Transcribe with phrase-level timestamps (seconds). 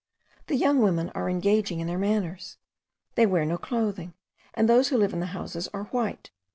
[0.47, 2.57] (The young women are engaging in their manners:
[3.13, 4.15] they wear no clothing,
[4.55, 6.31] and those who live in the houses ARE WHITE.